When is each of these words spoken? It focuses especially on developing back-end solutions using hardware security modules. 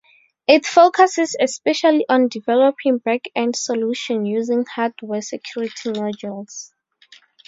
It 0.47 0.65
focuses 0.65 1.35
especially 1.39 2.07
on 2.09 2.27
developing 2.27 2.97
back-end 2.97 3.55
solutions 3.55 4.27
using 4.27 4.65
hardware 4.65 5.21
security 5.21 5.89
modules. 5.91 6.71